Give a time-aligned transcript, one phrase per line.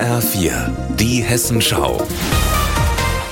[0.00, 2.00] HR4, die Hessenschau.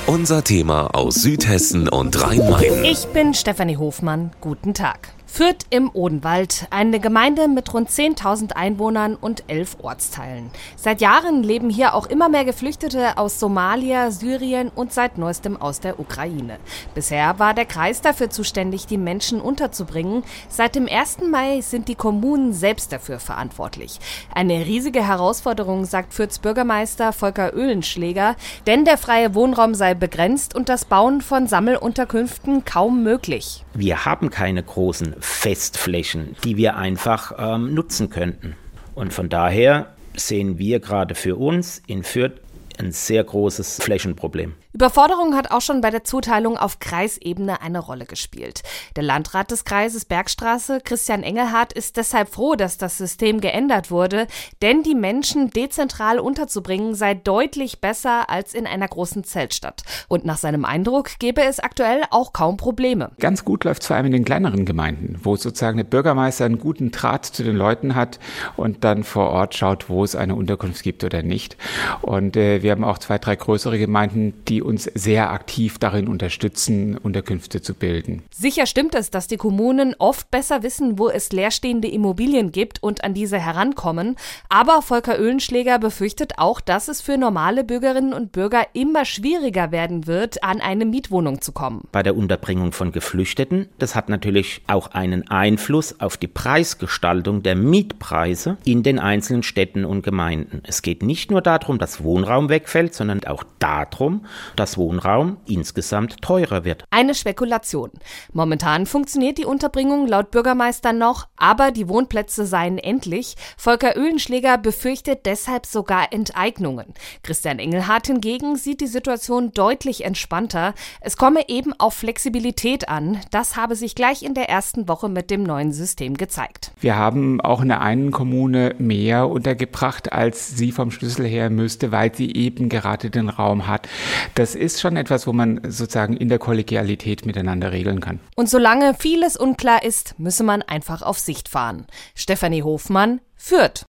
[0.05, 2.83] Unser Thema aus Südhessen und Rhein-Main.
[2.83, 4.29] Ich bin Stefanie Hofmann.
[4.39, 5.09] Guten Tag.
[5.31, 10.49] Fürth im Odenwald, eine Gemeinde mit rund 10.000 Einwohnern und elf Ortsteilen.
[10.75, 15.79] Seit Jahren leben hier auch immer mehr Geflüchtete aus Somalia, Syrien und seit neuestem aus
[15.79, 16.57] der Ukraine.
[16.93, 20.23] Bisher war der Kreis dafür zuständig, die Menschen unterzubringen.
[20.49, 21.19] Seit dem 1.
[21.31, 23.99] Mai sind die Kommunen selbst dafür verantwortlich.
[24.33, 28.35] Eine riesige Herausforderung, sagt Fürths Bürgermeister Volker Öhlenschläger,
[28.67, 33.63] denn der freie Wohnraum sei begrenzt und das Bauen von Sammelunterkünften kaum möglich.
[33.73, 38.55] Wir haben keine großen Festflächen, die wir einfach ähm, nutzen könnten.
[38.95, 42.41] Und von daher sehen wir gerade für uns in Fürth
[42.77, 44.55] ein sehr großes Flächenproblem.
[44.79, 48.63] Überforderung hat auch schon bei der Zuteilung auf Kreisebene eine Rolle gespielt.
[48.95, 54.25] Der Landrat des Kreises Bergstraße, Christian Engelhardt, ist deshalb froh, dass das System geändert wurde,
[54.61, 59.83] denn die Menschen dezentral unterzubringen sei deutlich besser als in einer großen Zeltstadt.
[60.07, 63.11] Und nach seinem Eindruck gäbe es aktuell auch kaum Probleme.
[63.19, 66.91] Ganz gut läuft vor allem in den kleineren Gemeinden, wo sozusagen der Bürgermeister einen guten
[66.91, 68.17] Draht zu den Leuten hat
[68.55, 71.57] und dann vor Ort schaut, wo es eine Unterkunft gibt oder nicht.
[72.01, 76.97] Und äh, wir haben auch zwei, drei größere Gemeinden, die uns sehr aktiv darin unterstützen,
[76.97, 78.23] Unterkünfte zu bilden.
[78.29, 83.03] Sicher stimmt es, dass die Kommunen oft besser wissen, wo es leerstehende Immobilien gibt und
[83.03, 84.15] an diese herankommen.
[84.47, 90.07] Aber Volker Öhlenschläger befürchtet auch, dass es für normale Bürgerinnen und Bürger immer schwieriger werden
[90.07, 91.87] wird, an eine Mietwohnung zu kommen.
[91.91, 97.55] Bei der Unterbringung von Geflüchteten, das hat natürlich auch einen Einfluss auf die Preisgestaltung der
[97.55, 100.61] Mietpreise in den einzelnen Städten und Gemeinden.
[100.67, 104.25] Es geht nicht nur darum, dass Wohnraum wegfällt, sondern auch darum,
[104.59, 106.83] dass Wohnraum insgesamt teurer wird.
[106.89, 107.91] Eine Spekulation.
[108.33, 113.35] Momentan funktioniert die Unterbringung laut Bürgermeister noch, aber die Wohnplätze seien endlich.
[113.57, 116.93] Volker Öhlenschläger befürchtet deshalb sogar Enteignungen.
[117.23, 120.73] Christian Engelhardt hingegen sieht die Situation deutlich entspannter.
[120.99, 123.19] Es komme eben auf Flexibilität an.
[123.31, 126.71] Das habe sich gleich in der ersten Woche mit dem neuen System gezeigt.
[126.81, 131.91] Wir haben auch in der einen Kommune mehr untergebracht, als sie vom Schlüssel her müsste,
[131.93, 133.87] weil sie eben gerade den Raum hat
[134.35, 138.19] das ist schon etwas, wo man sozusagen in der Kollegialität miteinander regeln kann.
[138.35, 141.87] Und solange vieles unklar ist, müsse man einfach auf Sicht fahren.
[142.15, 143.85] Stefanie Hofmann führt.